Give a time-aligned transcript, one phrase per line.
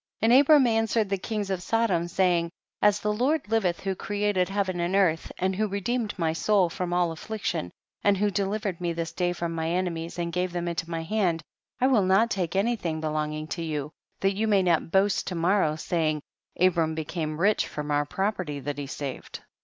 [0.21, 0.33] 14.
[0.33, 2.49] And Abram answered the kings of Sodom, saying,
[2.81, 6.91] as the Lord liveth who created heaven and earth, and who redeemed my soul from
[6.91, 7.71] all affliction,
[8.03, 11.43] and who delivered me this day from my enemies, and gave them into my hand,
[11.77, 13.91] 1 will not take any thing belonging to you,
[14.21, 16.23] that you may not boast to morrow, saying,
[16.59, 19.41] Abram became rich from our property tiiat he saved.